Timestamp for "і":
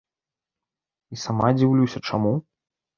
1.17-1.23